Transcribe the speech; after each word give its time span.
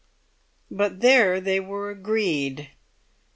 But 0.71 1.01
there 1.01 1.39
they 1.39 1.59
were 1.59 1.91
agreed. 1.91 2.71